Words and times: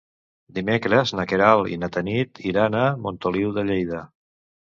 Dimecres 0.53 1.13
na 1.19 1.25
Queralt 1.31 1.69
i 1.73 1.77
na 1.81 1.89
Tanit 1.99 2.41
iran 2.53 2.79
a 2.81 2.83
Montoliu 3.05 3.53
de 3.61 3.67
Lleida. 3.71 4.03